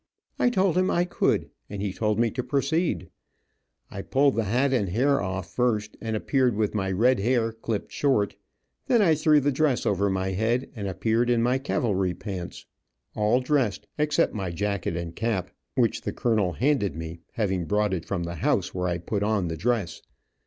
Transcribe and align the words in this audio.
I 0.39 0.49
told 0.49 0.79
him 0.79 0.89
I 0.89 1.05
could 1.05 1.51
and 1.69 1.79
he 1.79 1.93
told 1.93 2.17
me 2.17 2.31
to 2.31 2.41
proceed. 2.41 3.11
I 3.91 4.01
pulled 4.01 4.33
the 4.35 4.45
hat 4.45 4.73
and 4.73 4.89
hair 4.89 5.21
off 5.21 5.53
first 5.53 5.95
and 6.01 6.15
appeared 6.15 6.55
with 6.55 6.73
my 6.73 6.89
red 6.91 7.19
hair 7.19 7.51
clipped 7.51 7.91
short. 7.91 8.33
I 8.33 8.37
then 8.87 9.01
I 9.03 9.13
threw 9.13 9.39
the 9.39 9.51
dress 9.51 9.85
over 9.85 10.09
my 10.09 10.29
head, 10.29 10.71
and 10.75 10.87
appeared 10.87 11.29
in 11.29 11.43
my 11.43 11.59
cavalry 11.59 12.15
pants, 12.15 12.65
all 13.13 13.41
dressed, 13.41 13.85
except 13.99 14.33
my 14.33 14.49
jacket 14.49 14.97
and 14.97 15.15
cap, 15.15 15.51
which 15.75 16.01
the 16.01 16.13
colonel 16.13 16.53
handed 16.53 16.95
me, 16.95 17.19
having 17.33 17.65
brought 17.65 17.93
it 17.93 18.05
from 18.05 18.23
the 18.23 18.37
house 18.41 18.73
where 18.73 18.87
I 18.87 18.97
put 18.97 19.21
on 19.21 19.49
the 19.49 19.55
dress. 19.57 20.01